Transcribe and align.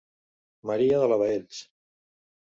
Maria 0.69 1.03
de 1.03 1.11
la 1.13 1.19
Baells. 1.25 1.61